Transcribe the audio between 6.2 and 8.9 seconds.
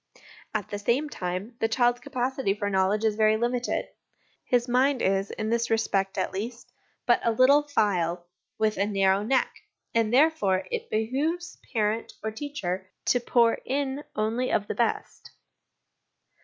least, but a little phial with a